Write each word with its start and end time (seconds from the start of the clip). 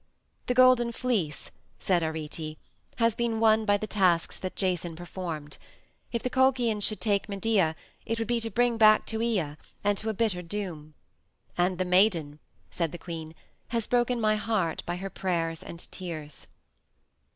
"The 0.47 0.55
Golden 0.55 0.91
Fleece," 0.91 1.51
said 1.77 2.01
Arete, 2.01 2.57
"has 2.95 3.13
been 3.13 3.39
won 3.39 3.65
by 3.65 3.77
the 3.77 3.85
tasks 3.85 4.39
that 4.39 4.55
Jason 4.55 4.95
performed. 4.95 5.59
If 6.11 6.23
the 6.23 6.29
Colchians 6.31 6.83
should 6.83 6.99
take 6.99 7.29
Medea, 7.29 7.75
it 8.03 8.17
would 8.17 8.27
be 8.27 8.39
to 8.39 8.49
bring 8.49 8.71
her 8.71 8.77
back 8.79 9.05
to 9.05 9.19
Aea 9.19 9.57
and 9.83 9.99
to 9.99 10.09
a 10.09 10.15
bitter 10.15 10.41
doom. 10.41 10.95
And 11.55 11.77
the 11.77 11.85
maiden," 11.85 12.39
said 12.71 12.91
the 12.91 12.97
queen, 12.97 13.35
"has 13.67 13.85
broken 13.85 14.19
my 14.19 14.37
heart 14.37 14.81
by 14.87 14.95
her 14.95 15.09
prayers 15.11 15.61
and 15.61 15.77
tears." 15.91 16.47